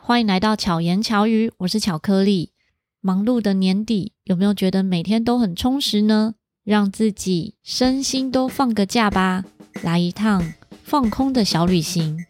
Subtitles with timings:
[0.00, 2.52] 欢迎来到巧言巧语，我是巧克力。
[3.00, 6.34] 忙碌的年底，有没有觉得每天都很充实呢？
[6.64, 9.44] 让自己身心都放个假吧，
[9.82, 10.52] 来一趟
[10.82, 12.24] 放空的小旅行。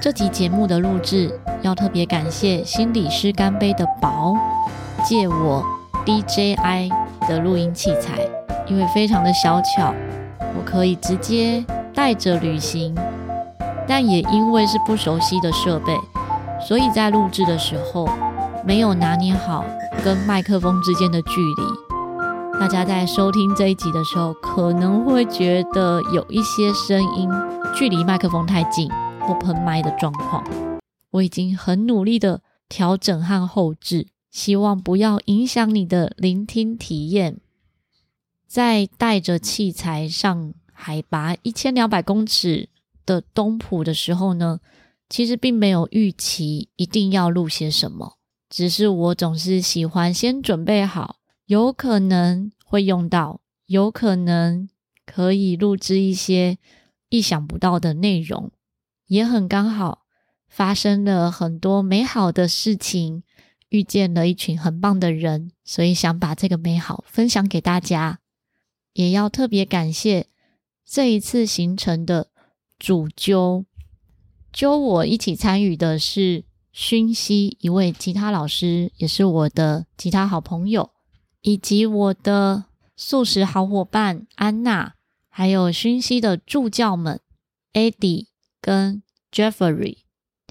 [0.00, 4.34] 这集节目的录制要特别感谢心理师干杯的宝
[5.04, 5.64] 借我
[6.04, 6.90] DJI
[7.28, 8.28] 的录音器材，
[8.68, 9.92] 因为非常的小巧，
[10.38, 11.64] 我可以直接
[11.96, 12.94] 带着旅行。
[13.88, 15.96] 但也因为是不熟悉的设备，
[16.60, 18.08] 所以在录制的时候
[18.64, 19.64] 没有拿捏好
[20.04, 22.58] 跟麦克风之间的距离。
[22.58, 27.30] 大家在收听这一集的时候，可能会觉得有一些声音
[27.74, 30.42] 距离麦克风太近或喷麦的状况。
[31.12, 37.38] 我已经很努力的调整和后置，希望不要影响你的聆听体验。
[38.48, 42.68] 在带着器材上海拔一千两百公尺
[43.06, 44.60] 的东埔的时候呢，
[45.08, 48.18] 其实并没有预期一定要录些什么，
[48.50, 54.68] 只是我总是喜欢先准备好，有可能会用到，有可能
[55.06, 56.58] 可以录制一些
[57.08, 58.50] 意想不到的内容，
[59.06, 60.02] 也很刚好
[60.48, 63.22] 发生了很多美好的事情，
[63.70, 68.18] 遇见了一群很棒的人，所以想把这个美好分享给大家，
[68.92, 70.26] 也要特别感谢
[70.86, 72.28] 这一次行程的。
[72.78, 73.64] 主揪
[74.52, 80.90] 揪我一起参与的是薰希一位吉他老师，也是我的吉他好朋友，
[81.40, 84.96] 以及我的素食好伙伴安娜，
[85.30, 87.22] 还有薰希的助教们
[87.72, 88.26] Eddie
[88.60, 90.00] 跟 Jeffrey。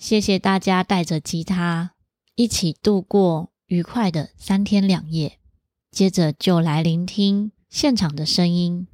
[0.02, 1.94] 谢谢大家带着吉他
[2.34, 5.38] 一起度过愉快的三天两夜。
[5.92, 8.88] 接着就来聆听现场的声音。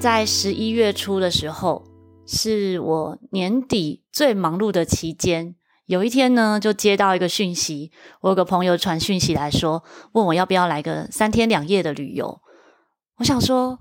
[0.00, 1.82] 在十一月初的时候，
[2.26, 5.54] 是我年底最忙碌的期间。
[5.86, 7.90] 有一天呢，就接到一个讯息，
[8.20, 9.82] 我有个朋友传讯息来说，
[10.12, 12.40] 问我要不要来个三天两夜的旅游。
[13.16, 13.78] 我想说，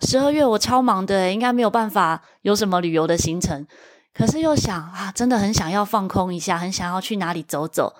[0.00, 3.66] 十二月我超忙的，应该没有办法有什么旅游的行程。
[4.14, 7.94] 可是又想啊，真的很想要放空一下，很想要去哪里走走。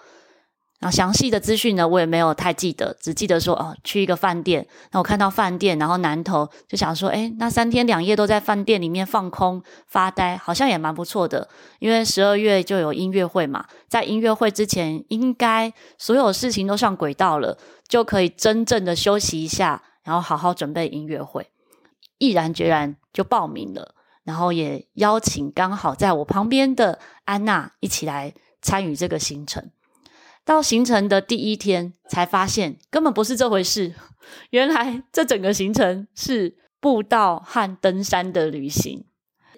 [0.78, 4.66] 然后详细的资讯呢，我也没有太记得，只记得说哦，去一个饭店。
[4.92, 11.48] 那我看到饭店，然后南投就想说，诶，那三天两夜都在饭店里面放空发呆，好像也蛮不错的。
[11.78, 17.56] 因为十二月就有音乐会嘛，在音乐会之前，应该所有事情都上轨道了，
[17.88, 21.48] 就可以真正的休息一下，然后好好准备音乐会。
[22.18, 23.94] 毅然决然就报名了，
[24.24, 29.70] 然后也邀请刚好在我旁边的安娜一起来参与这个行程。
[30.46, 33.94] 到行程的第一天，才发现根本不是这回事。
[34.50, 39.04] 原来这整个行程是步道和登山的旅行。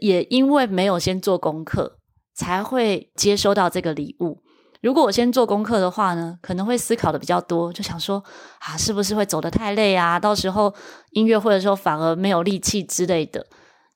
[0.00, 1.98] 也因为没有先做功课，
[2.34, 4.42] 才会接收到这个礼物。
[4.80, 8.24] 如果我先做功课的话呢，可能会思考的比较多，就想说
[8.60, 10.18] 啊，是不是会走得太累啊？
[10.18, 10.72] 到时候
[11.10, 13.44] 音乐会的时候反而没有力气之类的。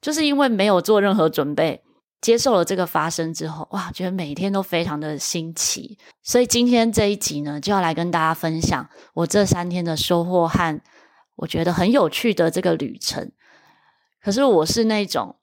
[0.02, 1.82] 就是因为没有做任何准备。
[2.22, 5.98] 接受了这个发生之后，哇，觉得每天都非常的新奇。
[6.22, 10.80] 所以今天这一集呢，就要来跟大家分享我这三天的收获和
[11.34, 13.32] 我觉得很有趣的这个旅程。
[14.22, 15.34] 可是我是那种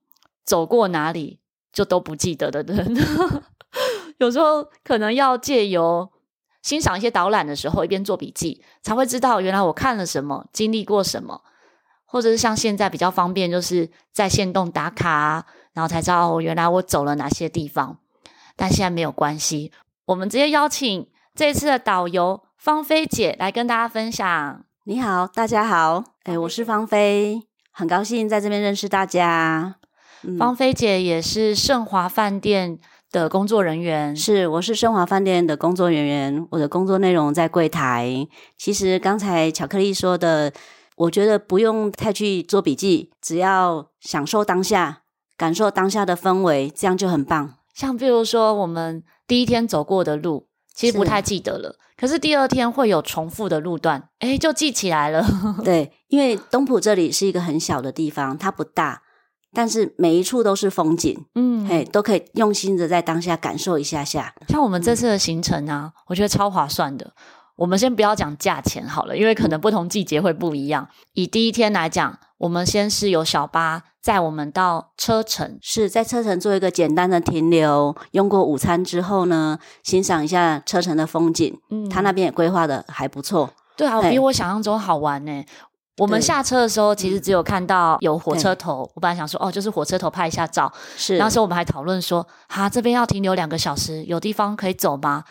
[0.46, 1.42] 走过哪里
[1.74, 2.96] 就都不记得的人，
[4.18, 6.10] 有时候可能要借由
[6.62, 11.42] 欣赏一些导览的时候，一边做笔记，才会知道原来我看了什么，经历过什么，
[12.06, 15.46] 或者是像现在比较方便，就是在线动打卡。
[15.74, 17.98] 然后才知道原来我走了哪些地方，
[18.56, 19.72] 但现在没有关系，
[20.06, 24.66] 我们直接邀请这次的导游芳菲姐来跟大家分享。
[24.86, 29.76] 你好，大家好，哎，我是芳菲，很高兴在这边认识大家。
[30.24, 32.80] 嗯、芳菲姐也是盛华饭店
[33.12, 38.28] 的工作人员，是，我是盛华饭店的工作人员，我的工作内容在柜台。
[38.58, 40.52] 其实刚才巧克力说的，
[40.98, 45.04] 我觉得不用太去做笔记，只要享受当下。
[45.40, 47.56] 感受当下的氛围，这样就很棒。
[47.74, 51.76] 像比如说，我们第一天走过的路，其实不太记得了。
[51.96, 55.26] 可是第二天会有重复的路段，诶，就记起来了。
[55.64, 59.02] 对，因为东埔这里是一个很小的地方，它不大，
[59.54, 61.26] 但是每一处都是风景。
[61.36, 64.36] 嗯，哎，都可以用心的在当下感受一下下。
[64.50, 67.14] 像我们这次的行程啊，嗯、我觉得超划算的。
[67.60, 70.88] 我们先不要讲价钱好了，因为可能不同季节会不一样。
[71.14, 73.84] 以第一天来讲，我们先是有小巴。
[74.02, 81.60] 载我们到车城，是在车城做一个简单的停留，用过午餐之后呢，欣赏一下车城的风景。
[81.70, 83.50] 嗯，他那边也规划的还不错。
[83.76, 85.44] 对啊，比我想象中好玩呢。
[85.98, 88.90] 我们下车的时候，其实只有看到有火车头。
[88.96, 90.72] 我本来想说，哦，就是火车头拍一下照。
[90.96, 95.26] 是，那时候我们还讨论说，哈，这边要停留两个小时，有地方可以走吗？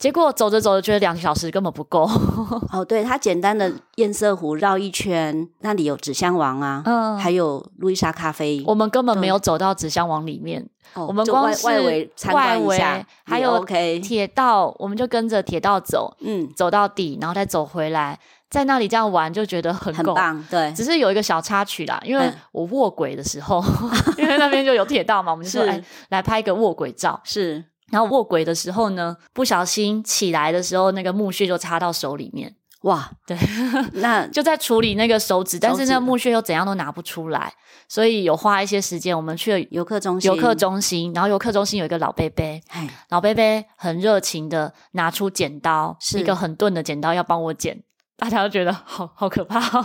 [0.00, 2.08] 结果走着走着，觉得两个小时根本不够。
[2.72, 8.64] 哦，对，它简单的堰塞湖绕一圈，那里有纸箱王啊，嗯，还有路易莎咖啡。
[8.66, 18.18] 我们根本没有走到纸箱王里面，哦、我们光是外围参观一下，还有铁道，我们就跟着铁道走，嗯，走到底，然后再走回来，
[18.48, 20.42] 在那里这样玩就觉得很很棒。
[20.48, 27.62] 对，只是有一个小插曲啦，因为我卧轨的时候，嗯、 因为那边就有铁道嘛，我们就说哎，来拍一个卧轨照，是。
[27.90, 32.56] 然后卧轨的时候呢，不小心起来的时候，那个木屑就插到手里面。
[32.82, 33.36] 哇，对，
[34.00, 37.52] 那就在处理那个手指，但是那个木屑又怎样都拿不出来，
[37.86, 39.14] 所以有花一些时间。
[39.14, 42.42] 我们去了游客中心，游客中心，然后游客中心有一个老伯伯，
[43.10, 47.82] 老伯伯很热情的拿出剪刀，是一个很钝的剪刀要帮我剪，
[48.16, 49.84] 大家都觉得好好可怕哦，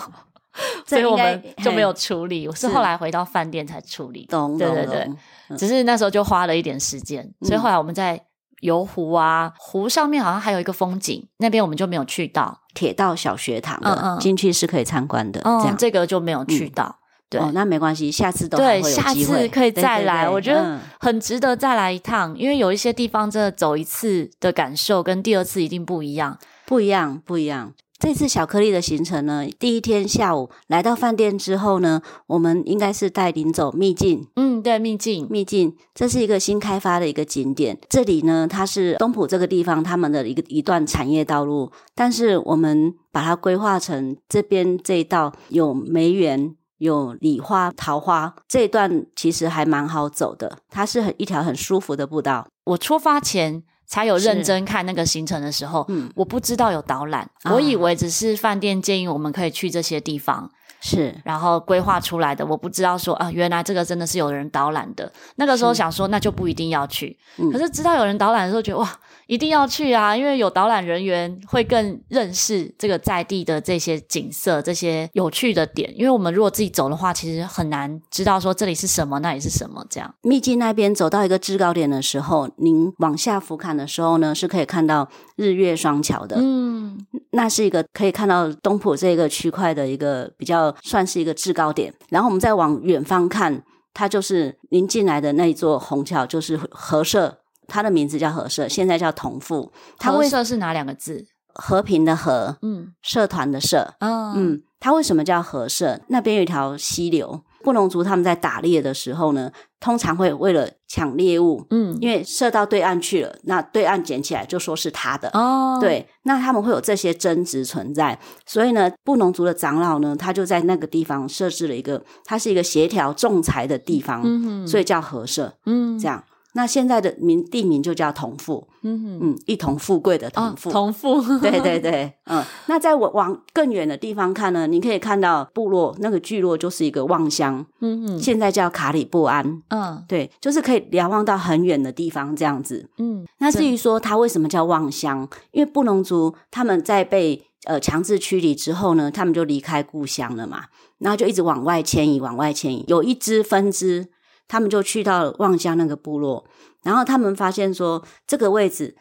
[0.86, 2.48] 所以我们就没有处理。
[2.48, 5.10] 我是后来回到饭店才处理，懂，对对对。
[5.58, 8.20] 只是那时候就花了一点时间，嗯、所以后来我们在
[8.62, 15.42] 游湖啊，湖上面好像还有一个风景，那边我们就没有去到铁道小学堂的，嗯嗯，进去是可以参观的。
[15.44, 16.86] 嗯、这样这个就没有去到。
[16.86, 20.24] 嗯、对、哦，那没关系，下次都对，下次可以再来。
[20.24, 27.74] 对对对，我觉得很值得再来一趟，嗯、因为有一些地方真的走一次的感受跟第二次一定不一样，不一样，不一样。
[27.98, 34.28] 这次小颗粒的行程呢，第一天下午来到饭店之后呢，我们应该是带领走秘境。
[34.36, 37.78] 嗯，对，秘境，秘境，这是一个新开发的一个景点。
[37.90, 50.58] 这里呢，它是东浦这个地方他们的一个一段产业道路，但是我们把它规划成这边这一道有梅园、有李花、桃花这一段，其实还蛮好走的。
[50.70, 52.46] 它是很一条很舒服的步道。
[52.66, 53.64] 我出发前。
[53.86, 60.50] 才有认真看那个行程的时候，嗯，我不知道有导览，啊、我以为只是饭店建议我们可以去这些地方，
[60.88, 65.12] 是，然后规划出来的，我不知道说啊，原来这个真的是有人导览的。
[65.38, 68.88] 那个时候想说，那就不一定要去，嗯、可是知道有人导览的时候，觉得哇。
[69.28, 75.92] 一定要去啊，因为有导览人员会更认识这个在地的这些景色、这些有趣的点。
[75.98, 79.84] 因为我们如果自己走的话，其实很难知道说这里是什么，那里是什么。
[79.90, 86.36] 这样，秘境那边走到一个制高点的时候，您往下俯瞰的时候呢，是可以看到日月双桥的。
[86.40, 86.96] 嗯，
[87.32, 91.94] 那是一个可以看到东浦这个区块的一个比较算是一个制高点。
[92.10, 93.64] 然后我们再往远方看，
[93.94, 97.40] 它就是您进来的那一座红桥，就是和社。
[97.68, 99.72] 它的名字叫和社，现在叫同富。
[99.98, 101.26] 它和社是哪两个字？
[101.58, 106.00] 和平的和，嗯，社团的社，哦、嗯，它为什么叫和社？
[106.10, 126.24] 那边有一条溪流，布农族他们在打猎的时候呢，通常会为了抢猎物，嗯，因为射到对岸去了，那对岸捡起来就说是他的，哦，对，那他们会有这些争执存在，所以呢，布农族的长老呢，他就在那个地方设置了一个，它是一个协调仲裁的地方，嗯，所以叫和社，嗯，这样。
[126.58, 132.42] 那现在的名地名就叫同富，嗯哼嗯，一同富贵的同富，哦、同富，对对对， 嗯。
[132.68, 143.26] 那在我往更远的地方看呢，你可以看到部落那个聚落就是一个望乡，嗯嗯现在叫卡里布安，嗯，对，就是可以瞭望到很远的地方这样子，嗯。
[143.40, 150.64] 那至于说它为什么叫望乡，因为布农族他们在被呃强制驱离之后呢，他们就离开故乡了嘛，
[151.00, 154.08] 然后就一直往外迁移，往外迁移，有一支分支。
[154.48, 156.46] 他们就去到望乡那个部落，
[156.84, 158.96] 然后他们发现说，这个位置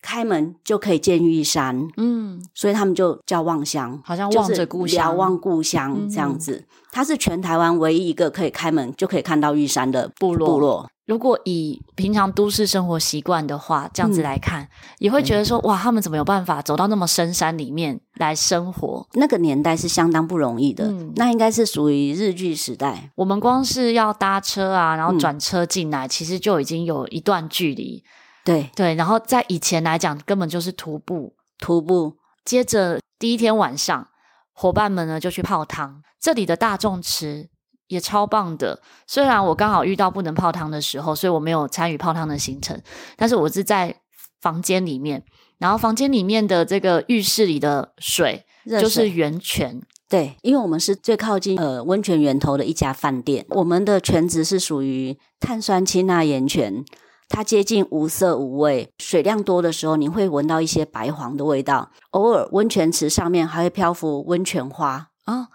[0.00, 6.56] 开门就可以见玉山，嗯，所以他们就叫望乡，好像望着故乡，瞭望故乡这样子。
[6.56, 10.48] 嗯、它是全台湾唯一一个可以开门就可以看到玉山的部落。
[10.48, 19.06] 部落如果以平常都市生活习惯的话，这样子来看，嗯、也会觉得说，哇，他们怎么有办法走到那么深山里面来生活？
[19.14, 23.10] 那个年代是相当不容易的，嗯、那应该是属于日据时代。
[23.14, 28.04] 我们光是要搭车啊，然后转车进来，嗯、其实就已经有一段距离。
[28.48, 32.16] 对对，然后在以前来讲，根本就是徒步，徒步。
[32.44, 34.08] 接着第一天晚上，
[34.52, 37.50] 伙伴们呢就去泡汤，这里的大众池。
[37.88, 42.78] 也超棒的，虽然我刚好遇到不能泡汤的时候，所以我没有参与泡汤的行程。
[43.16, 43.96] 但是我是在
[44.42, 45.24] 房间里面，
[45.56, 48.44] 然后房间里面的这个浴室里的水
[48.78, 49.80] 就是源泉。
[50.06, 56.84] 对，因为我们是最靠近呃温泉源头的一家饭店，我们的泉质是属于碳酸氢钠盐泉，
[57.28, 65.34] 它接近无色无味，水量多的时候你会闻到一些白黄的味道，偶尔温泉池上面还会漂浮温泉花啊。
[65.34, 65.48] 哦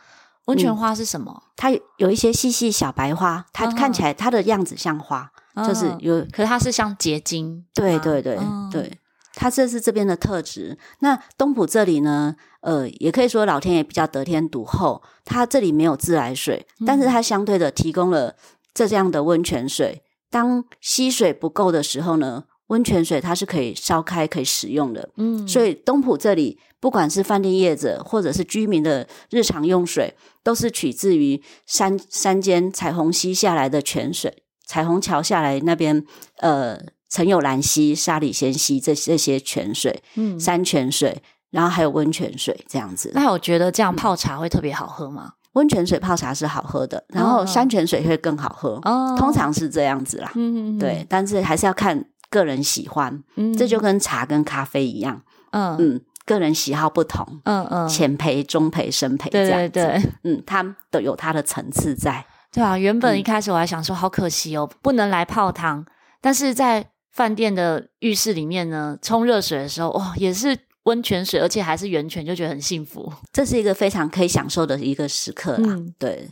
[0.45, 1.31] 温泉花是什么？
[1.33, 7.65] 嗯、它有一些细细小白花，它看起来它的样子像花，哦、就是有，可是它是像结晶。
[7.73, 8.99] 对对对、哦、对，
[9.35, 10.77] 它这是这边的特质。
[10.99, 18.35] 那东浦这里呢，呃，也可以说老天爷比较得天独厚，它这里没有自来水，但是它相对的提供了
[18.73, 20.03] 这样的温泉水。
[20.33, 25.09] 当溪水不够的时候呢，温泉水它是可以烧开可以使用的。
[25.17, 36.03] 嗯，所以东埔这里不管是饭店业者或者是居民的日常用水，都是取自于山山间彩虹溪下来的泉水，彩虹桥下来那边，
[36.39, 36.79] 呃。
[37.13, 41.21] 曾有兰溪、沙里仙溪这这些泉水，嗯，山泉水，
[41.51, 43.11] 然后还有温泉水这样子。
[43.13, 45.33] 那我觉得这样泡茶会特别好喝吗？
[45.53, 48.79] 温泉水泡茶是好喝的，然后山泉水会更好喝。
[48.83, 50.31] 哦，通常是这样子啦。
[50.35, 53.23] 嗯，对，但是还是要看个人喜欢。
[53.35, 55.21] 嗯，这就跟茶跟咖啡一样。
[55.51, 57.41] 嗯嗯，个人喜好不同。
[57.45, 59.69] 嗯嗯，浅培、中培、深培这样子。
[59.69, 60.11] 对对对。
[60.23, 62.25] 嗯，它都有它的层次在。
[62.51, 65.85] 对啊，原本一开始我还想说，好可惜哦，不能来泡汤，
[66.21, 66.89] 但是在。
[67.13, 73.11] 饭店的浴室里面呢，冲热水的时候，哇，也是温泉水，而且还是源泉，就觉得很幸福。
[73.31, 75.73] 这是一个非常可以享受的一个时刻啦。
[75.73, 76.29] 嗯、对，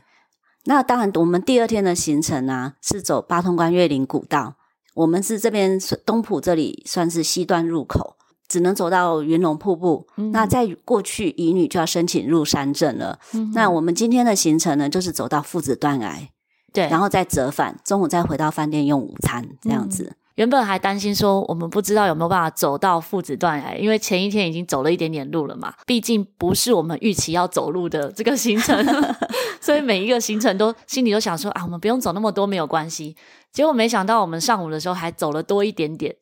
[0.65, 4.55] 那当然，我们第二天的行程呢、啊，是走八通关越岭古道。
[4.93, 8.17] 我们是这边东浦这里算是西段入口，
[8.49, 10.05] 只能走到云龙瀑布。
[10.17, 13.17] 嗯、那再过去，乙女就要申请入山证了。
[13.33, 16.27] 嗯、那我们今天的行程呢，就是走到父子断崖，
[16.73, 20.17] 对，然后再折返，中午再回到饭店用午餐，这样子。
[20.35, 25.73] 嗯原本还担心说，我们不知道有没有办法走到父子断崖，因为前一天已经走了一点点路了嘛。
[25.85, 28.85] 毕竟不是我们预期要走路的这个行程，
[29.59, 33.15] 所以每一个行程都心里都想说啊，我们不用走那么多，没有关系。
[33.51, 36.15] 结果没想到我们上午的时候还走了多一点点，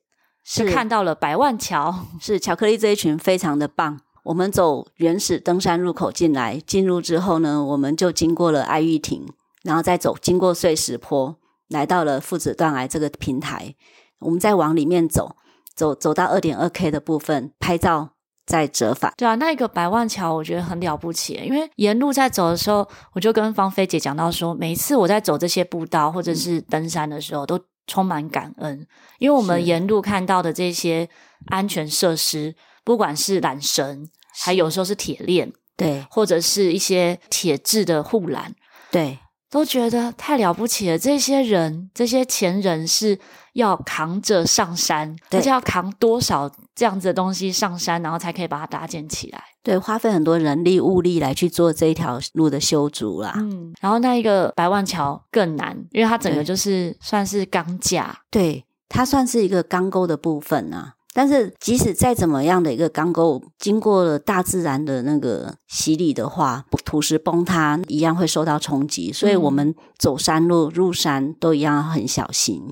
[0.44, 1.94] 是看到了百万桥。
[2.20, 4.00] 是巧克力这一群非常的棒。
[4.24, 9.28] 我们走原始登山入口进来，进入之后呢，我们就经过了爱玉亭，
[9.64, 11.36] 然后再走经过碎石坡，
[11.70, 13.74] 来到了父子断崖这个平台。
[14.20, 15.38] 我们再往里面走，
[15.74, 18.10] 走走到二点二 K 的部分，拍照
[18.46, 19.14] 再折返。
[19.16, 27.58] 对啊，那一个百万桥我觉得很了不起，因为沿路在走的时候，我就跟芳菲姐讲到说，每一次我在走这些步道或者是登山的时候，都
[27.88, 28.86] 充满感恩，
[29.20, 31.08] 因为我们沿路看到的这些
[31.48, 34.10] 安全设施，不管是缆绳，
[34.44, 38.54] 还有时候是铁链，对，或者是一些铁质的护栏，
[38.92, 39.20] 对。
[39.50, 40.98] 都觉得太了不起了！
[40.98, 43.18] 这些人，这些前人是
[43.54, 49.44] 要扛着上山，而且要扛多少这样子的东西上山，然后才可以把它搭建起来。
[49.64, 53.34] 对，花费很多人力物力来去做这一条路的修筑啦。
[53.38, 60.94] 嗯，然后那一个百万桥更难，因为它整个就是算是钢架，对，它算是一个钢构的部分啊。
[61.20, 69.12] 但是，即使再怎么样的一个钢构，经过了大自然的那个洗礼的话，土石崩塌一样会受到冲击。
[69.12, 72.64] 所以，我们走山路、入山都一样很小心。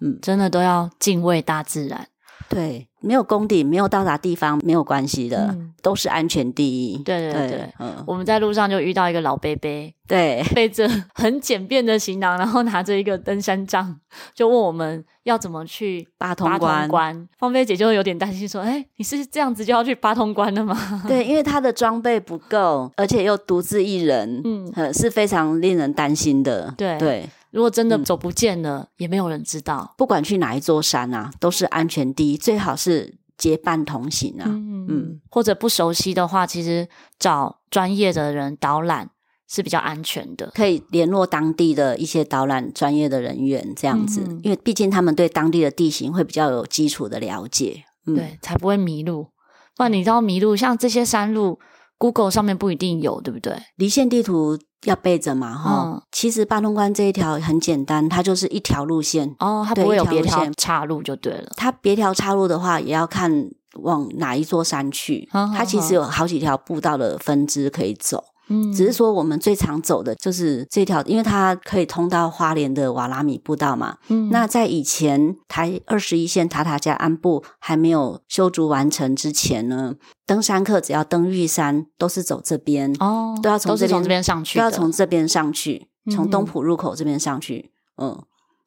[0.00, 2.08] 嗯，真的都要敬畏大自然。
[2.54, 2.88] 对。
[3.04, 6.98] 没有攻顶，没有到达地方，没有关系的，嗯、都是安全第一。
[6.98, 9.68] 对对对，对嗯、我们在路上就遇到一个老伯伯，
[10.06, 13.98] 对，背着 很简便的行囊，然后拿着一个登山杖，
[14.36, 16.48] 就问我们要怎么去八通
[16.86, 17.28] 关。
[17.40, 20.78] 芳菲姐就有点担心说：“哎，你是这样子就要去八通关的吗？
[21.08, 26.72] ”对，因为他的装备不够，而且又独自一人，嗯，是非常令人担心的。
[26.78, 27.08] 对对。
[27.22, 29.94] 对如果真的走不见了，嗯、也没有人知道。
[29.96, 34.44] 不管去哪一座山啊，都是安全第一，最好是结伴同行啊。
[34.46, 39.10] 嗯，嗯，或者不熟悉的话，其实找专业的人导览
[39.48, 49.28] 是比较安全的，可以联络当地的一些导览专业的人员，这样子，嗯、因为毕竟他们对当地的地形会比较有基础的了解，嗯、对，才不会迷路。
[49.76, 51.58] 不然你知道迷路，像这些山路
[52.02, 53.56] ，Google 上面不一定有，对不对？
[53.76, 54.58] 离线地图。
[54.84, 56.02] 要备着嘛，哈、嗯。
[56.10, 61.52] 其实八通关这一条很简单，它就是一条路线哦，它不会有别条岔路就对了。
[61.56, 63.30] 它别条岔路的话，也要看
[63.74, 65.28] 往哪一座山去。
[65.32, 68.24] 嗯、它其实有好几条步道的分支可以走。
[68.48, 73.96] 嗯，只是说我们最常走的就是这条，因为它可以通到花莲的瓦拉米步道嘛。
[74.08, 79.94] 嗯，那在以前台二十一线塔塔加安部还没有修筑完成之前呢，
[80.26, 87.70] 登山客只要登玉山都是走这边哦，都要从这边从这边上去，都要从这边上去，从东浦入口这边上去。
[87.96, 88.10] 嗯，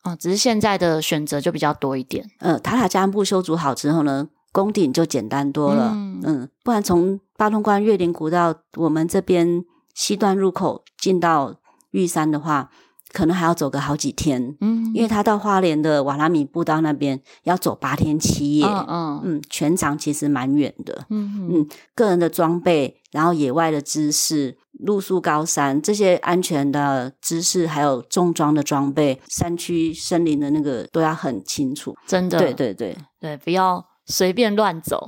[0.04, 2.26] 哦，只是现在的选择就比较多一点。
[2.40, 5.92] 嗯，塔塔加安部修筑好之后呢，攻顶就简单多了。
[5.94, 11.54] 嗯，嗯，不然从八通关越岭古道，我们这边西段入口进到
[11.92, 12.72] 玉山的话，
[13.12, 14.56] 可能还要走个好几天。
[14.62, 18.66] 嗯，因为他到花莲的瓦拉米步道那边要走八天七夜。
[18.66, 21.06] 嗯全长其实蛮远的。
[21.10, 31.94] 嗯，个人的装备，然后野外的知识，露宿高山这些安全的知识，还有重装的装备，山区森林的那个都要很清楚。
[32.08, 33.86] 真的，对对对对，不要。
[34.06, 35.04] 随便乱走，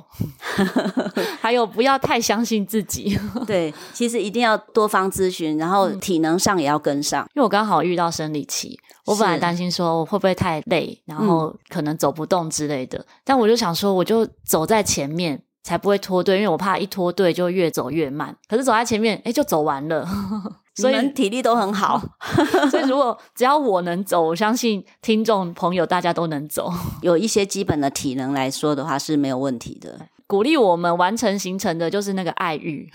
[1.39, 3.17] 还有不要太相信自己。
[3.45, 7.23] 对，其实一定要多方咨询，然后体能上也要跟上。
[7.35, 12.97] 因为我刚好遇到生理期，我本来担心说我会不会太累，然后可能走不动之类的。
[12.97, 18.33] 嗯、但我就想说，我就走在前面，才不会脱队，因为我怕一脱队就越走越慢。
[18.47, 20.07] 可是走在前面，哎，就走完了。
[20.75, 22.01] 所以体力都很好，
[22.71, 26.71] 所以如果只要我能走，我相信听众朋友大家都能走。
[27.01, 29.99] 有一些基本的体能来说的话是没有问题的。
[30.25, 32.89] 鼓励我们完成行程的就是那个爱玉。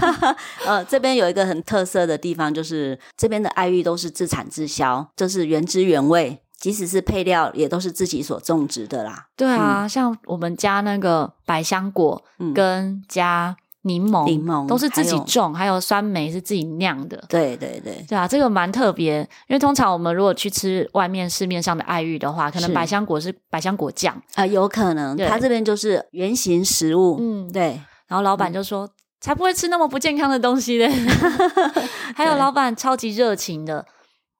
[0.64, 9.26] 呃，这边有一个很特色的地方，就是这边的爱玉都是自产自销，就是原汁原味，即使是配料也都是自己所种植的啦。
[9.36, 12.22] 对啊，嗯、像我们家那个百香果
[12.54, 13.56] 跟加。
[13.82, 17.22] 柠檬，柠檬都是自己种，还有，还有酸梅是自己酿的。
[17.28, 25.16] 对对对，对啊，这个蛮特别，因为通常我们如果去吃外面市面上的爱玉的话，可能百香果是百香果酱啊、呃，有可能。
[25.16, 27.80] 它这边就是原型食物，嗯，对。
[28.08, 28.90] 然后老板就说、嗯
[29.22, 30.92] ：“才不会吃那么不健康的东西嘞。
[32.16, 33.86] ”还有老板超级热情的，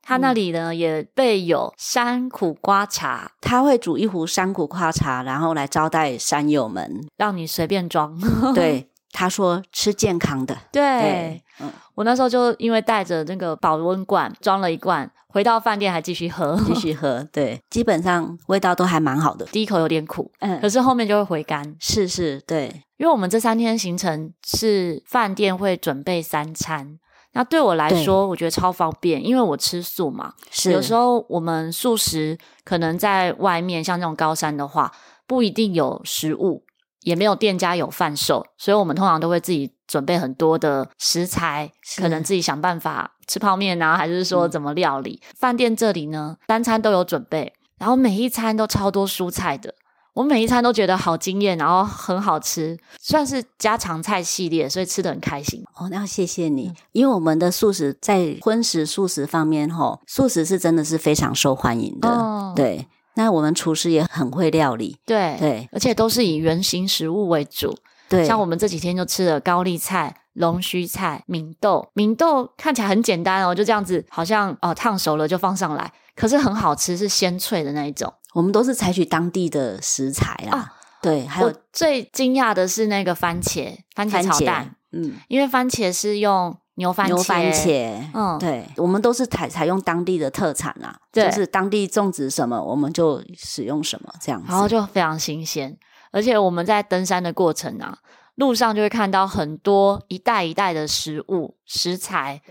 [0.07, 8.17] 他那里呢、嗯、也备有山苦瓜茶，他会煮一壶山苦瓜茶，然后来招待山友们，让你随便装。
[8.55, 8.89] 对。
[9.13, 19.47] 他说吃健康的，对，对嗯，我那时候就因为带着那个保温罐装了一罐，回到饭店还继续喝，继续喝，对，基本上味道都还蛮好的。
[19.47, 22.67] 第一口有点苦，嗯，可是后面就会回甘，是是，对，
[22.99, 26.99] 因为我们这三天行程是饭店会准备三餐，
[27.37, 34.91] 那对我来说我觉得超方便，因为我吃素嘛，是有时候我们素食可能在外面像这种高山的话
[35.27, 36.65] 不一定有食物。
[37.03, 45.23] 也没有店家有贩售，所以我们通常都会自己准备很多的食材，可能自己想办法吃泡面啊，还是说怎么料理。
[45.23, 49.73] 嗯、饭店这里呢，三餐都有准备，然后每一餐都超多蔬菜的，
[50.17, 55.63] 我每一餐都觉得好惊艳，然后很好吃，算是家常菜系列，所以吃得很开心。
[55.75, 62.89] 哦，那谢谢你，因为我们的素食在荤食素食方面，吼，素食是真的是非常受欢迎的，哦、对。
[63.19, 67.77] 那我们厨师也很会料理，对对，而且都是以原形食物为主。
[68.09, 71.89] 对，像我们这几天就吃了高丽菜、龙须菜、明豆。
[71.95, 78.13] 明豆看起来很简单哦，就这样子，好像哦烫熟了就放上来，可是很好吃，是鲜脆的那一种。
[78.37, 80.59] 我们都是采取当地的食材啊。
[80.59, 80.69] 哦、
[81.01, 84.77] 对，还有最惊讶的是那个番茄，番茄炒蛋。
[84.93, 86.57] 嗯，因为番茄是用。
[86.79, 95.75] 牛番茄，牛番茄，嗯，对，我们都是采采用当地的特产啊，就是当地种植什么，我们就使用什么这样子，然后就非常新鲜。
[96.13, 97.97] 而且我们在登山的过程啊，
[98.35, 102.43] 路上就会看到很多一袋一袋的食物食材。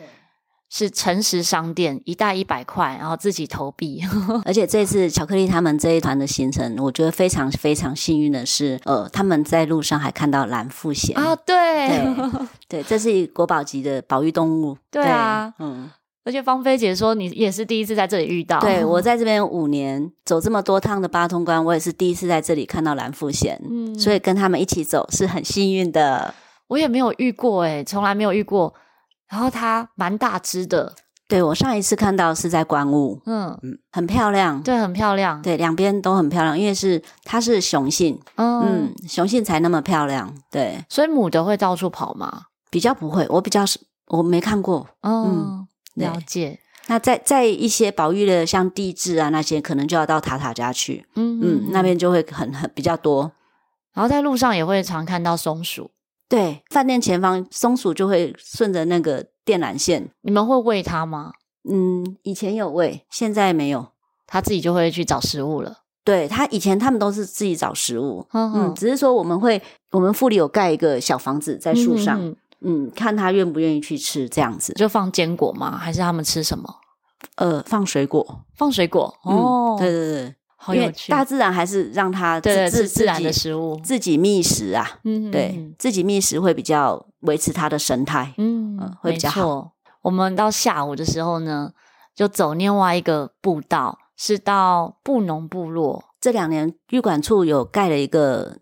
[0.69, 4.01] 是诚实商店，一袋一百块，然后自己投币。
[4.43, 12.47] 而且这次巧克力他们这一团的行程，我觉得非常非常幸运的是，呃，他们在路上还看到蓝腹鹇啊，对对，
[12.82, 14.78] 对，这是国宝级的保育动物。
[14.91, 15.89] 对啊，对嗯，
[16.25, 18.60] 而且芳菲姐说你也是第一次在这里遇到。
[18.60, 26.34] 对，我在这边五年，走这么多趟的八通关，我也是第一次在这里看到蓝腹鷴，嗯，所以跟他们一起走是很幸运的。
[26.67, 28.73] 我也没有遇过诶，从来没有遇过。
[29.30, 30.94] 然后它蛮大只的，
[31.28, 42.44] 对，我上一次看到是在观雾，嗯嗯，很漂亮，对，很漂亮，对，两边都很漂亮，因为是它是雄性，嗯，嗯，雄性才那么漂亮，对，所以母的会到处跑吗？
[42.70, 46.60] 比较不会，我比较是我没看过，哦、嗯，了解。
[46.88, 53.32] 那在在一些保育的像地质啊那些，可能就要到塔塔家去，嗯嗯，那边就会很很比较多，
[53.94, 55.90] 然后在路上也会常看到松鼠。
[56.28, 60.10] 对，饭店前方松鼠就会顺着那个电缆线。
[60.22, 61.32] 你们会喂它吗？
[61.70, 63.88] 嗯，以前有喂，现在没有，
[64.28, 65.80] 它自己就会去找食物了。
[66.04, 69.62] 对，它以前他们都是自己找食物，嗯，只是说我们会，
[69.92, 74.74] 我们府里有盖一个小房子在树上，嗯，嗯，看它愿不愿意去吃这样子。
[74.74, 75.76] 就放坚果吗？
[75.78, 76.76] 还是他们吃什么？
[77.38, 79.12] 呃，放水果，放水果。
[79.24, 80.36] 哦，嗯，对对
[80.73, 80.78] 对。
[80.78, 89.71] 因为大自然还是让它自对自自然的食物自己觅食啊，嗯，对，自己觅食会比较维持它的生态，嗯，呃、会比较好。
[90.01, 91.71] 我们到下午的时候呢，
[92.15, 96.06] 就走另外一个步道，是到布农部落。
[96.19, 98.58] 这两年玉管处有盖了一个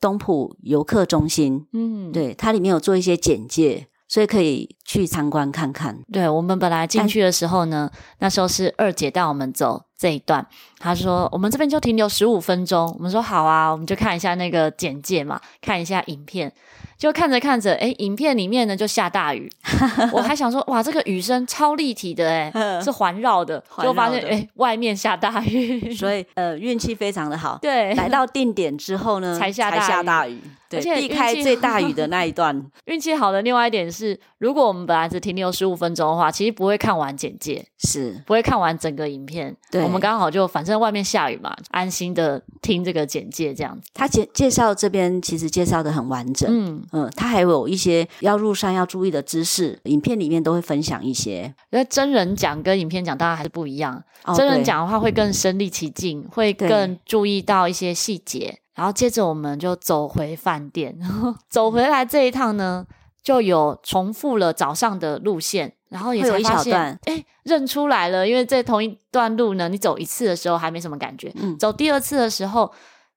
[0.00, 3.88] 东埔游客中心，嗯，对，它里面有做一些简介。
[4.06, 5.98] 所以可以去参观看看。
[6.12, 10.46] 对，我们本来进去的时候呢，那时候是二姐带我们走这一段，
[10.78, 12.94] 他说我们这边就停留十五分钟。
[12.98, 16.52] 我们说好啊，我们就看一下那个简介嘛，看一下影片。
[16.98, 19.50] 就看着看着，诶，影片里面呢就下大雨，
[20.12, 27.58] 我还想说，哇，这个雨声超立体的，诶，是环绕的，就发现，诶，外面下大雨，所以呃，运气非常的好。
[27.60, 29.70] 对，来到定点之后呢，才下
[30.02, 30.40] 大雨。
[30.68, 32.64] 对，避开最大雨的那一段。
[32.86, 39.54] 运气好的另外一点是，如果我们本来只停留十五分钟的话，其实不会看完简介，是不会看完整个影片。
[39.70, 43.88] 对，我们刚好就反正外面下雨嘛，安心的听这个简介这样子。
[43.94, 51.42] 他介介绍这边其实介绍的很完整，嗯嗯，他还有一些要入山要注意的知识，影片里面都会分享一些。
[51.70, 58.58] 因为真人讲跟影片讲当然还是不一样，哦、真人讲的话会更身临其境，嗯、会更注意到一些细节。
[58.74, 60.98] 然后接着我们就走回饭店，
[61.48, 62.84] 走回来这一趟呢，
[63.22, 72.68] 就有重复了早上的路线，然后也才发现，哎，认出来了，因为在同一段路呢，你走一次的时候还没什么感觉，嗯，走第二次的时候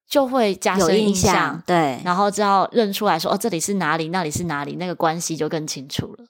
[0.09, 6.25] 就会加深印象，印象对，然后知道认出来说，哦，这里是哪里，那里是哪里，那个关系就更清楚了。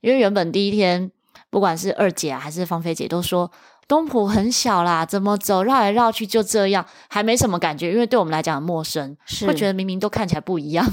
[0.00, 1.10] 因为原本第一天，
[1.50, 3.50] 不管是二姐啊，还是芳菲姐都说。
[3.88, 10.86] 东浦很小啦，怎么走绕来绕去就这样，还没什么感觉，因为对我们来讲很陌生，是会觉得明明都看起来不一样，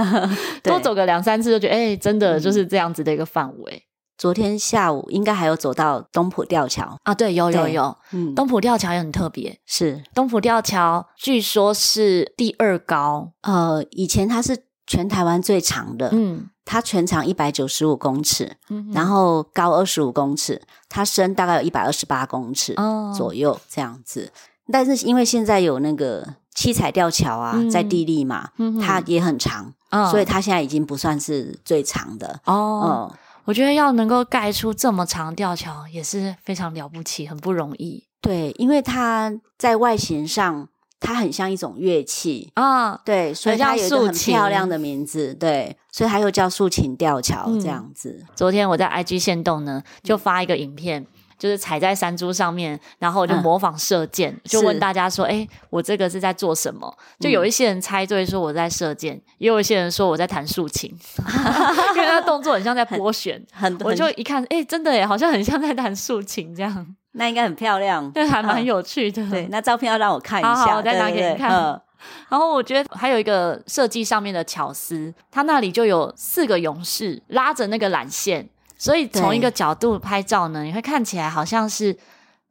[0.64, 3.74] 多走个两三次就觉得，哎、欸，真的就是这样子的一个范围。
[3.74, 3.87] 嗯、
[4.18, 16.50] 昨天下午应该还有走到东浦吊桥啊，对，有有有，嗯，东埔吊桥也很特别，是东浦吊桥，据说是第二高，呃，以前它是全台湾最长的，嗯。
[16.70, 22.76] 它全长一百九十五公尺，嗯、然后高二十五公尺，它深大概有一百二十八公尺
[23.16, 24.30] 左右这样子。
[24.34, 24.36] 哦、
[24.70, 33.10] 但是因为现在有那个七彩吊桥啊，嗯、在地利嘛，嗯、它也很长，哦、所以它现在已经不算是最长的哦。
[33.48, 38.04] 嗯、我觉得要能够盖出这么长吊桥也是非常了不起，很不容易。
[38.20, 40.68] 对，因为它在外形上。
[41.00, 48.18] 它很像一种乐器啊，哦、对，所以它有一个很漂亮的名字，对，所以它又叫竖琴吊桥这样子。
[48.20, 51.06] 嗯、昨天我在 IG 线动呢，就发一个影片，嗯、
[51.38, 60.90] 就是踩在山猪上面，然后我就模仿射箭，嗯、就问大家说：“哎是，我这个是在做什么？”就有一些人猜对说我在射箭，嗯、也有一些人说我在弹竖琴，
[61.94, 66.94] 因为他动作很像在拨弦，很，很我就一看，哎，真的耶，好像很像在弹竖琴这样。
[67.12, 69.28] 那应该很漂亮，对，还蛮有趣的。
[69.30, 71.50] 对，那照片要让我看一下，好好我再拿给你看。
[71.50, 71.80] 嗯、
[72.28, 78.48] 然后我觉得还有一个设计上面的巧思，它那里就有四个勇士拉着那个缆线，
[78.78, 81.98] 所以从一个角度拍照呢，你会看起来好像是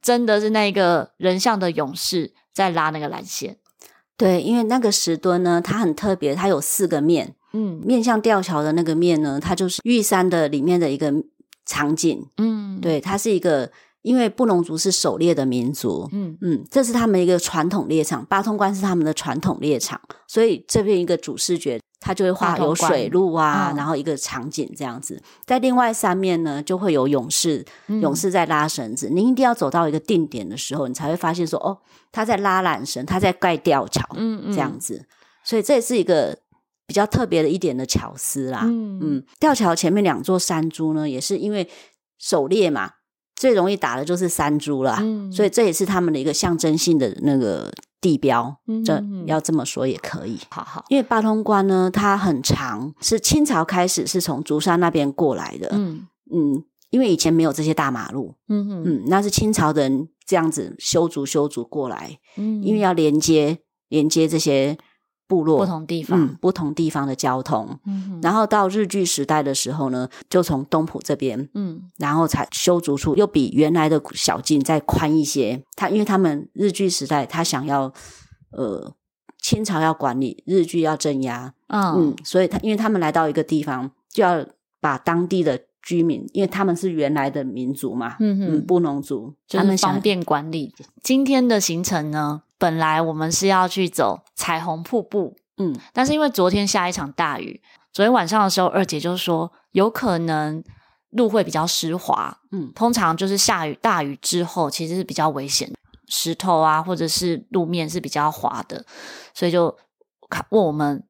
[0.01, 3.57] 真的是那个人像的勇士在拉那个缆线。
[4.17, 11.13] 对，因为那个石墩呢，它很特别，它有四个面，嗯，面向吊桥的那个面呢，它就是玉山的里面的一个
[11.65, 13.71] 场景，嗯，对，它是一个。
[14.07, 25.21] 因为布农族是狩猎的民族，嗯嗯，这是他们一个传统猎场，八通关是他们的传统猎场，所以这边一个主视觉，它就会画有水路啊，然后一个场景这样子。
[25.45, 29.09] 在另外三面呢，就会有勇士，勇士在拉绳子。
[29.09, 31.77] 你一定要走到一个定点的时候，你才会发现说，哦，
[32.13, 35.05] 他在拉缆绳，他在盖吊桥，嗯嗯，这样子。
[35.43, 36.39] 所以这也是一个
[36.85, 38.61] 比较特别的一点的巧思啦。
[38.63, 41.69] 嗯嗯，吊桥前面两座山猪呢，也是因为
[42.17, 42.91] 狩猎嘛。
[43.37, 47.71] 最容易打的就是山猪了，嗯、所以这也是他们的一个象征性的那个
[48.01, 50.39] 地标，嗯、这要这么说也可以。
[50.49, 55.69] 好好，因为八通关呢，它很长，是清朝开始是从竹山那边过来的。
[55.71, 64.77] 嗯嗯，因为以前没有这些大马路，嗯哼嗯，那是清朝的人这样子修竹修竹过来，嗯，因为要连接连接这些。
[65.27, 75.61] 部落不同地方，嗯，不同地方的交通，嗯，然后到日据时代的时候呢，就从东浦这边，嗯，然后才修筑出又比原来的小径再宽一些。
[75.75, 77.91] 他因为他们日据时代，他想要，
[78.51, 78.93] 呃，
[79.41, 84.45] 清朝要管理，日据要镇压，哦、嗯，所以他因为他们来到一个地方，就要
[84.79, 90.75] 把当地的居民，因为他们是原来的民族嘛，嗯哼，嗯，布农族，他们方便管理。
[91.01, 92.41] 今天的行程呢？
[92.57, 97.61] 本来我们是要去走彩虹瀑布，嗯，但是因为昨天下一场大雨，
[97.93, 100.61] 昨天晚上的时候，二姐就说有可能
[101.11, 105.75] 路会比较湿滑，嗯，通常就是下雨大雨之后，其实是比较危险的，
[106.09, 108.83] 石头啊或者是路面是比较滑的，
[109.33, 109.73] 所以就
[110.29, 111.01] 看问我们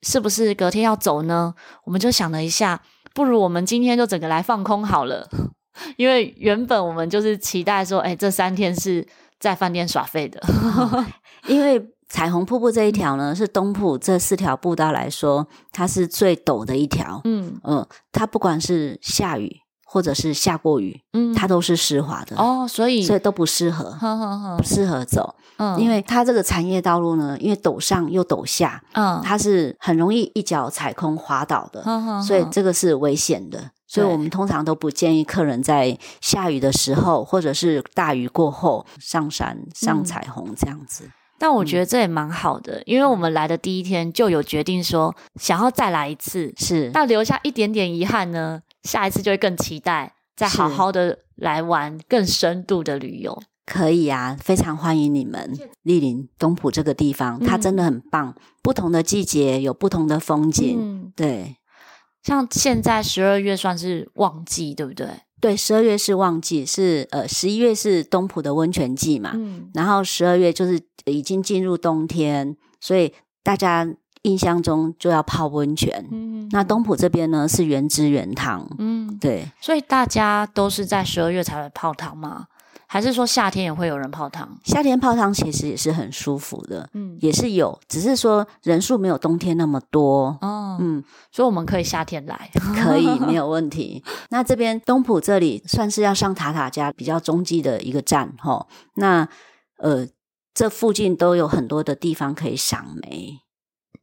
[0.00, 1.54] 是不是隔天要走呢？
[1.84, 2.80] 我们就想了一下，
[3.14, 5.28] 不如我们今天就整个来放空好了，
[5.96, 9.06] 因为原本我们就是期待说，哎，这三天是。
[9.42, 10.40] 在饭店耍废的，
[11.50, 17.20] 因为彩虹瀑布这一条呢，是东埔这四条步道来说，它是最陡的一条。
[17.24, 19.56] 嗯嗯，它不管是下雨
[19.92, 31.84] 或者是下过雨，嗯，它都是湿滑的哦，所以所以都不适合，呵呵呵不适合走，嗯，因为它这个产业道路呢，因为陡上又陡下，嗯，它是很容易一脚踩空滑倒的，
[32.22, 41.04] 所以这个是危险的，所以我们通常都不建议客人在下雨的时候或者是大雨过后上山上彩虹这样子。
[41.04, 46.92] 嗯但我觉得这也蛮好的，嗯、因为我们来的第一天就有决定说想要再来一次，是。
[46.94, 53.42] 那留下一点点遗憾呢，下一次就会更期待再好好的来玩更深度的旅游。
[53.64, 60.76] 可以啊，非常欢迎你们莅临东埔这个地方，它真的很棒，嗯、不同的季节有不同的风景。
[60.78, 61.56] 嗯、对，
[62.24, 65.08] 像现在十二月算是旺季，对不对？
[65.40, 73.12] 对，十二月是旺季，是呃，十一月是东埔的温泉季嘛，嗯，然后十二月就是已经进入冬天，所以
[73.44, 73.86] 大家
[74.22, 76.06] 印象中就要泡温泉。
[76.10, 82.46] 嗯，那东浦这边呢是原汁原汤，嗯，对，所以大家都是在十二月才会泡汤吗？
[82.86, 84.46] 还是说夏天也会有人泡汤？
[84.64, 92.50] 夏天泡汤其实也是很舒服的，嗯，也是有，只是说人数没有冬天那么多哦，嗯，所以我们可以夏天来，
[92.82, 94.04] 可以没有问题。
[94.28, 99.26] 那这边东浦这里算是要上塔塔家比较中继的一个站哈，那
[99.78, 100.06] 呃，
[100.52, 103.38] 这附近都有很多的地方可以赏梅。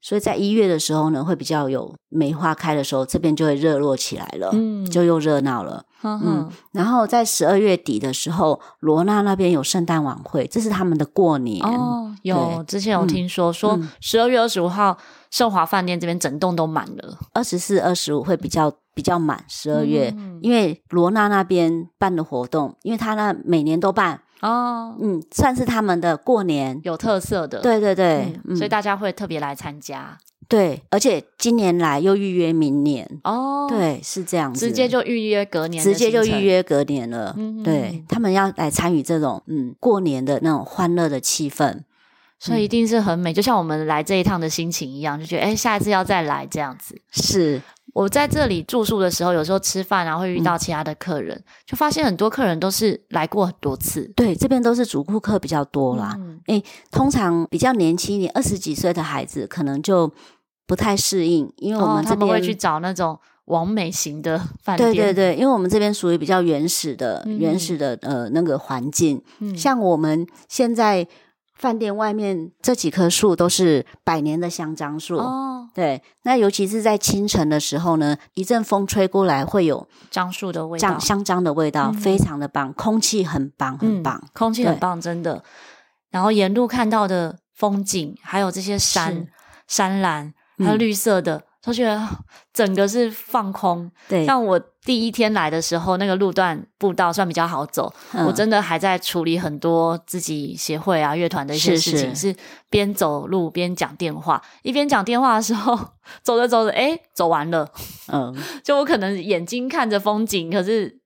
[0.01, 6.49] 所以在一月的时候呢，会比较有梅花开的时候，这边就会热络起来了，嗯，就又热闹了，嗯。
[6.71, 11.61] 然后在十二月底的时候，罗娜那边有圣诞晚会，这是他们的过年。
[11.65, 14.97] 哦，有之前有听说、嗯、说十二月二十五号，
[15.29, 19.43] 盛华饭店这边整栋都满了，二十四、二十五会比较比较满。
[19.49, 24.21] 十二月，嗯、因为罗娜那边办的活动，因为他那每年都办。
[24.41, 30.17] 哦，嗯，算是他们的过年有特色的，对对对，嗯、所以大家会特别来参加。
[30.47, 33.07] 对，而且今年来又预约明年。
[33.23, 37.35] 哦，对，是这样子，直接就预约隔年，直接就预约隔年了。
[37.37, 41.81] 嗯，对，他们要来参与这种嗯过年的那种欢乐的气氛，
[42.39, 46.99] 所以一定是很美，就像我们来这一趟的心情一样，就觉得哎，下一次要再来这样子。
[47.11, 47.61] 是。
[47.93, 54.03] 我在这里住宿的时候，有时候吃饭然后，会遇到其他的客人，嗯、就发现很多客人都是来过很多次。
[54.15, 56.15] 对，这边都是主顾客比较多啦。
[56.17, 60.11] 嗯、诶，通常比较年轻一点，二十几岁的孩子可能就
[60.67, 64.93] 不太适应，因为我们这边、会去找那种完美型的饭店。
[64.93, 71.07] 对对对，因为我们这边属于比较原始的、嗯、原始的呃那个环境，嗯、像我们现在。
[71.59, 85.43] 饭店外面这几棵树都是百年的香樟树哦，对，那尤其是在清晨的时候呢，一阵风吹过来，会有樟树的味道，香樟的味道，嗯、非常的棒，空气很棒，很棒，嗯、空气很棒，真的。
[86.09, 89.27] 然后沿路看到的风景，还有这些山、
[89.67, 91.35] 山岚，还有绿色的。
[91.35, 92.01] 嗯都觉得
[92.53, 94.25] 整个是放空，对。
[94.25, 94.57] 像我
[94.89, 102.35] 第一天来的时候，那个路段步道算比较好走，嗯、我真的还在处理很多自己协会啊乐团的一些事情，是，
[102.71, 105.77] 边走路边讲电话，一边讲电话的时候，
[106.25, 107.71] 走着走着，哎，走完了，
[108.11, 110.99] 嗯， 就我可能眼睛看着风景，可是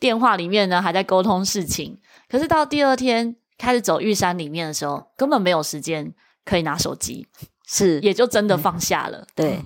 [0.00, 1.98] 电话里面呢还在沟通事情，
[2.30, 6.14] 可是到第二天开始走玉山里面的时候，根本没有时间
[6.46, 7.28] 可以拿手机，
[7.66, 9.62] 是，也就真的放下了，嗯、对。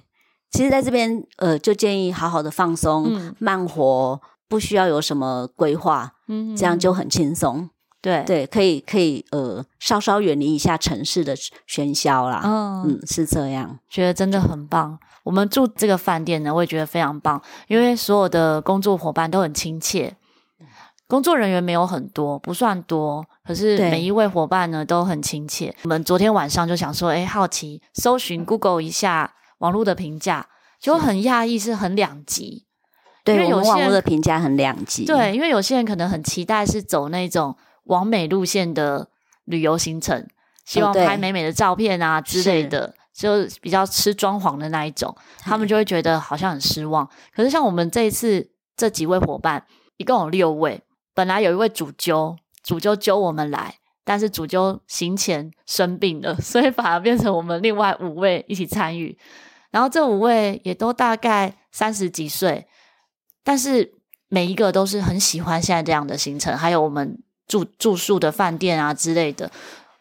[0.52, 7.70] 其实，在这边，呃，就建议好好的放松、嗯、慢活，不需要有什么规划，嗯，这样就很轻松。
[8.02, 11.34] 对对，可以可以，呃，稍稍远离一下城市的
[11.66, 12.42] 喧嚣啦。
[12.44, 14.98] 嗯嗯，是这样，觉得真的很棒。
[15.22, 20.16] 我们住这个饭店呢，我也觉得非常棒，因为所有的工作伙伴都很亲切，
[21.06, 25.74] 工作人员没有很多，不算多，可是每一位伙伴呢都很亲切。
[25.84, 29.32] 我们昨天晚上就想说，哎，好奇搜寻 Google 一下。
[29.62, 30.48] 网络的评价
[30.78, 32.66] 就很讶异，是很两极。
[33.24, 35.04] 对，因为有些人网络的评价很两极。
[35.04, 39.08] 对，因为有些人可能很期待是走那种完美路线的
[39.44, 40.26] 旅游行程，
[40.64, 47.08] 希望拍美美的照片啊之类的，就比较吃装潢的那一种，他们就会觉得好像很失望。
[47.34, 49.64] 可是像我们这一次这几位伙伴，
[49.96, 50.82] 一共有六位，
[51.14, 53.76] 本来有一位主揪，主揪揪我们来。
[54.04, 59.16] 但是主揪行前生病了， 所以反而变成我们另外五位一起参与。
[59.72, 62.68] 然后这五位也都大概三十几岁，
[63.42, 63.94] 但是
[64.28, 69.50] 每一个都是很喜欢现在这样的行程，还有我们住住宿的饭店啊之类的，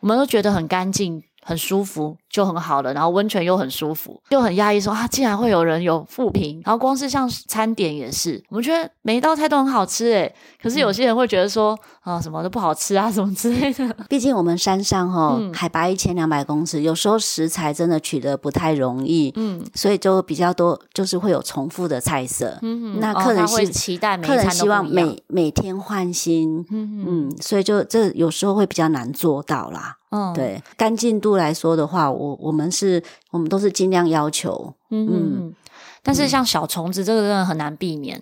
[0.02, 6.62] 我们都觉得很干净、很舒服，就很好了，然后温泉又很舒服，就很压抑说啊，竟然会有人有负评。
[6.66, 13.94] 然后光是像餐点也是，我们觉得每一道菜都很好吃诶，可是有些人会觉得说、嗯、啊，什么都不好吃啊， 什么之类的。
[14.08, 22.58] 毕竟我们山上哈、哦嗯，海拔一千两百公尺，有时候食材真的取得不太容易，嗯，所以就比较多，就是会有重复的菜色。
[22.62, 29.98] 嗯，那客人会期待每，客人希望每每天换新，嗯嗯，所以就这有时候会比较难做到啦。
[30.14, 35.56] 嗯，对，干净度来说的话，我我我们是，我们都是尽量要求，嗯嗯。
[36.04, 38.22] 但是像小虫子这个真的很难避免，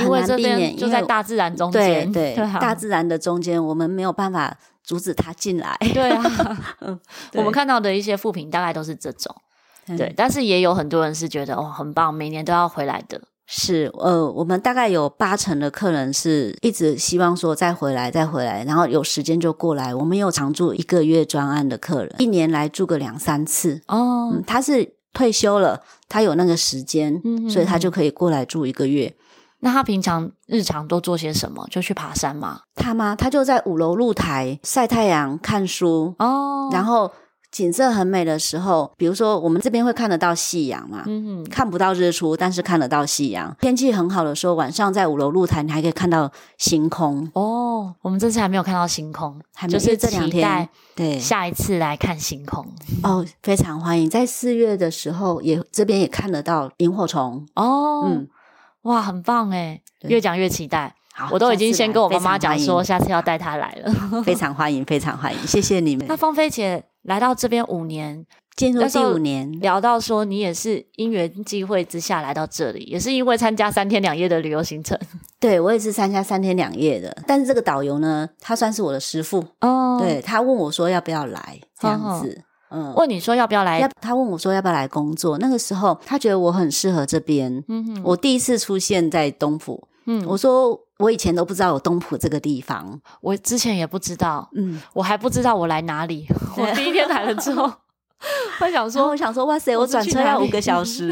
[0.00, 5.76] 因为这边就在大自然中间，对对，大自然的中间，我们没有办法阻止它进来。
[5.94, 6.22] 对啊，
[7.34, 9.34] 我们看到的一些副品大概都是这种，
[9.96, 10.12] 对。
[10.16, 13.20] 但是也有很多人是觉得哦，很棒，每年都要回来的。
[13.52, 19.92] 是，呃，我们大概有八成的客人是一直希望说再回来，再回来，然后有时间就过来。
[19.92, 23.82] 我们有常住一个月专案的客人，一年来住个两三次。
[23.88, 29.12] 哦，嗯，他是退休了，他有那个时间，嗯，所以他就可以过来住一个月。
[29.58, 31.66] 那他平常日常都做些什么？
[31.72, 32.60] 就去爬山吗？
[32.76, 33.16] 他吗？
[33.16, 36.14] 他就在五楼露台晒太阳、看书。
[36.20, 37.10] 哦，然后。
[37.50, 43.56] 景色很美的时候，比如说我们这边会看得到夕阳嘛，嗯，看不到日出，但是看得到夕阳。
[43.60, 47.28] 天气很好的时候，晚上在五楼露台，你还可以看到星空。
[47.34, 52.64] 哦，我们这次还没有看到星空，还没就是这两天，对，下一次来看星空。
[53.02, 57.44] 哦，非常欢迎，在四月的时候也这边也看得到萤火虫。
[57.56, 58.28] 哦，嗯，
[58.82, 60.94] 哇，很棒哎，越讲越期待。
[61.12, 63.92] 好，我都已经先跟我妈妈讲说，下次要带她来了。
[64.22, 66.06] 非常欢迎，非常欢迎，谢谢你们。
[66.06, 66.84] 那芳菲姐。
[67.02, 74.98] 来到这边五年，进入第五年，聊到说你也是因缘际会之下来到这里，也是因为参加三天两夜的旅游行程。
[75.40, 79.98] 对，我也是参加三天两夜的，但是这个导游呢，他算是我的师傅哦。
[79.98, 83.80] 对，他问我说要不要来这样子，嗯，问你说要不要来？
[83.80, 85.38] 要他问我说要不要来工作？
[85.38, 87.64] 那个时候他觉得我很适合这边。
[87.68, 89.82] 嗯哼，我第一次出现在东埔。
[90.06, 94.48] 嗯，我说我以前都不知道有东浦这个地方，我之前也不知道。
[94.54, 96.26] 嗯，我还不知道我来哪里。
[96.56, 97.62] 我第一天来了之后，
[98.60, 101.08] 我想说，我想说，哇塞，我转车要五个小 时。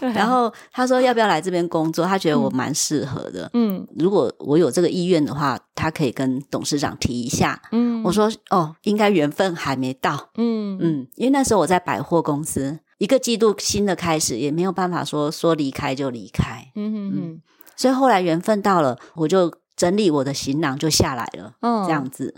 [0.00, 2.06] 然后他说要不要来这边工作？
[2.06, 3.50] 他觉得我蛮适合的。
[3.54, 7.60] 嗯，如果我有这个意愿的话，他可以跟董事长提一下。
[7.72, 10.30] 嗯，我说哦，应该缘分还没到。
[10.36, 16.70] 嗯嗯，因为那时候我在百货公司，一个季度新的开始，也没有办法说说离开就离开。
[16.74, 17.42] 嗯嗯嗯。
[17.76, 21.54] 所以后来缘分到了，我就整理我的行囊就下来了。
[21.60, 22.34] 嗯，这样子，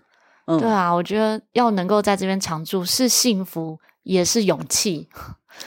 [0.47, 5.09] 嗯，对啊，我觉得要能够在这边常住是幸福，也是勇气。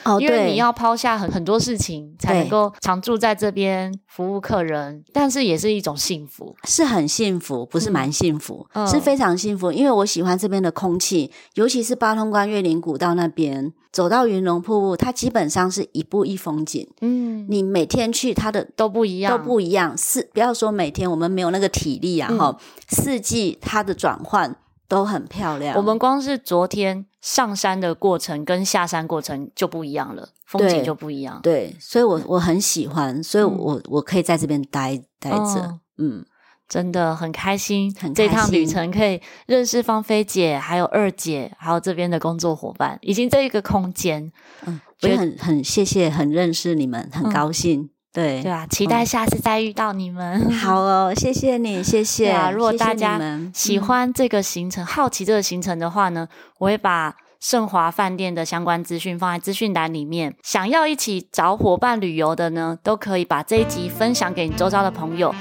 [0.04, 9.72] 哦，因为你要抛下很很多事情，才能够常住在这边服务客人，但是也是一种幸福，是很幸福，不是蛮幸福，嗯，是非常幸福。
[9.72, 16.88] 因为我喜欢这边的空气，尤其是八通关越岭古道那边，走到云龙瀑布，它基本上是一步一风景。
[17.02, 19.98] 嗯，你每天去它的都不一样，都不一样。
[19.98, 22.58] 四不要说每天，我们没有那个体力啊，哈，嗯，
[22.90, 24.56] 四季它的转换。
[24.88, 25.76] 都很漂亮。
[25.76, 31.40] 我们光是昨天上山的过程跟下山过程就不一样了，风景就不一样。
[31.42, 35.80] 对，所以我我很喜欢，所以我、嗯、我可以在这边待待着。
[35.98, 36.26] 嗯，嗯，
[36.68, 44.32] 真的很开心，很开心，这趟旅程可以认识芳菲姐，还有二姐，还有这边的工作伙伴，以及这一个空间。
[44.66, 47.82] 嗯，我也很很谢谢，很认识你们，很高兴。
[47.82, 50.42] 嗯对对啊，期待下次再遇到你们。
[50.48, 52.32] 嗯、好哦，谢谢你， 谢谢。
[52.32, 53.20] 啊，如果大家
[53.54, 56.28] 喜欢这个行程，好奇这个行程的话呢，
[56.60, 60.36] 我会把盛华饭店的相关资讯放在资讯栏里面。
[60.42, 65.34] 想要一起找伙伴旅游的呢，都可以把这一集分享给你周遭的朋友。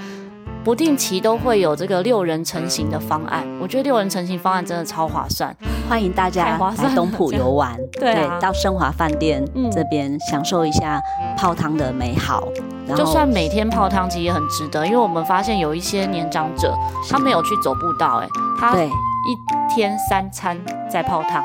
[0.66, 5.57] 不定期都会有这个六人成行的方案，我觉得六人成行方案真的超划算，
[5.88, 11.00] 欢迎大家来东浦游玩， 对，啊、对，到盛华饭店这边享受一下
[11.38, 12.48] 泡汤的美好。
[12.88, 16.74] 嗯、就算每天泡汤其实也很值得，因为我们发现有一些年长者
[17.09, 20.59] 他没有去走步道，哎，他一天三餐
[20.90, 21.44] 在泡汤，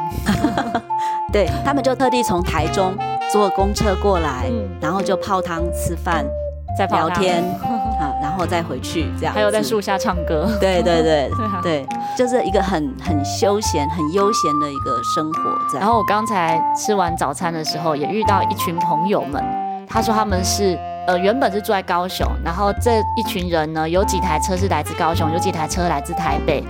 [1.31, 2.97] 对，他们就特地从台中
[3.31, 6.25] 坐公车过来，嗯、然后就泡汤吃饭。
[6.77, 7.43] 在聊天。
[7.43, 7.80] 啊，
[8.31, 11.29] 然后再回去这样，还有在树下唱歌， 对对对
[11.61, 11.85] 对，
[12.17, 15.41] 就是一个很很休闲、很悠闲的一个生活。
[15.69, 15.81] 这样。
[15.81, 19.43] 然后我刚才吃完早餐的时候，也遇到一群朋友们，
[19.85, 26.63] 他说他们是呃原本是住在高雄，然后这一群人呢，有几台车是来自高雄，有几台车来自台北，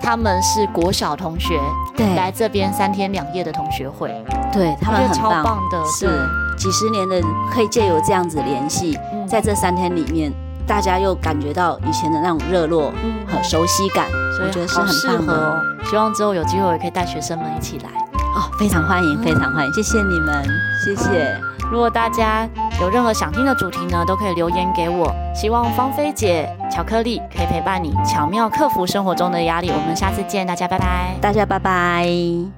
[0.00, 1.60] 他们是国小同学，
[1.94, 4.08] 对，来这边三天两夜的同学会，
[4.50, 6.08] 对他们很超棒的，是
[6.56, 7.20] 几十年的
[7.52, 8.98] 可以借由这样子联系。
[9.28, 10.30] 在这三天里面，
[10.66, 12.92] 大家又感觉到以前的那种热络
[13.26, 15.34] 和熟悉感，嗯、我觉得是很棒的。
[15.34, 15.60] 哦。
[15.84, 17.90] 希望之后有机会也可以带学生们一起来。
[18.34, 20.42] 哦，非常欢迎，非常欢迎，谢谢你们，
[20.82, 21.38] 谢谢。
[21.70, 22.48] 如果大家
[22.80, 25.10] 有任何想听的主题呢，都可以留言给我。
[25.34, 29.70] 希望芳菲姐巧克力可以陪伴你，巧妙克服生活中的压力。
[29.70, 32.52] 我们下次见，大家拜拜，大家拜拜。